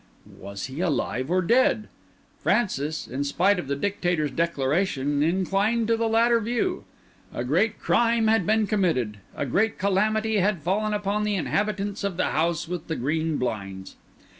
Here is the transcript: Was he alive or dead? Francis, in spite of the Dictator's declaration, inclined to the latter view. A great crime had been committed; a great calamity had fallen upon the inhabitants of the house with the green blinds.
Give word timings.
Was 0.39 0.65
he 0.65 0.79
alive 0.79 1.29
or 1.29 1.43
dead? 1.43 1.87
Francis, 2.39 3.07
in 3.07 3.23
spite 3.23 3.59
of 3.59 3.67
the 3.67 3.75
Dictator's 3.75 4.31
declaration, 4.31 5.21
inclined 5.21 5.87
to 5.89 5.95
the 5.95 6.09
latter 6.09 6.39
view. 6.39 6.85
A 7.31 7.43
great 7.43 7.77
crime 7.79 8.25
had 8.27 8.43
been 8.47 8.65
committed; 8.65 9.17
a 9.35 9.45
great 9.45 9.77
calamity 9.77 10.37
had 10.37 10.63
fallen 10.63 10.95
upon 10.95 11.23
the 11.23 11.35
inhabitants 11.35 12.03
of 12.03 12.17
the 12.17 12.31
house 12.31 12.67
with 12.67 12.87
the 12.87 12.95
green 12.95 13.37
blinds. 13.37 13.95